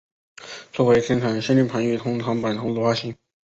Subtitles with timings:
[0.73, 3.15] 初回生产限定盘与通常版同时发行。